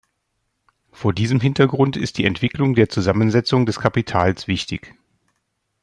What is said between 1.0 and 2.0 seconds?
diesem Hintergrund